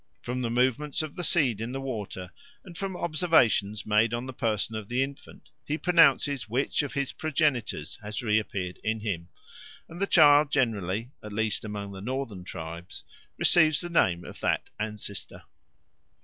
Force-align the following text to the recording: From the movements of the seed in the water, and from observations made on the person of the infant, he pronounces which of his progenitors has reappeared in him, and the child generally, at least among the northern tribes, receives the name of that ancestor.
From 0.23 0.41
the 0.41 0.49
movements 0.49 1.03
of 1.03 1.15
the 1.15 1.23
seed 1.23 1.61
in 1.61 1.73
the 1.73 1.79
water, 1.79 2.31
and 2.65 2.75
from 2.75 2.97
observations 2.97 3.85
made 3.85 4.15
on 4.15 4.25
the 4.25 4.33
person 4.33 4.75
of 4.75 4.87
the 4.89 5.03
infant, 5.03 5.51
he 5.63 5.77
pronounces 5.77 6.49
which 6.49 6.81
of 6.81 6.93
his 6.93 7.11
progenitors 7.11 7.99
has 8.01 8.23
reappeared 8.23 8.79
in 8.83 9.01
him, 9.01 9.29
and 9.87 10.01
the 10.01 10.07
child 10.07 10.51
generally, 10.51 11.11
at 11.21 11.31
least 11.31 11.63
among 11.63 11.91
the 11.91 12.01
northern 12.01 12.43
tribes, 12.43 13.03
receives 13.37 13.79
the 13.79 13.91
name 13.91 14.23
of 14.25 14.39
that 14.39 14.71
ancestor. 14.79 15.43